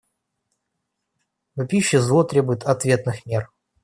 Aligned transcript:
Вопиющее 1.55 2.01
зло 2.01 2.23
требует 2.23 2.63
ответных 2.63 3.23
мер. 3.27 3.51